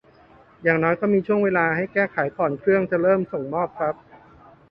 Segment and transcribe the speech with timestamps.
[0.63, 3.95] อย่างน้อยก็มีช่วงเวลาให้แก้ไขก่อนเครื่องจะเริ่มส่งมอบครับ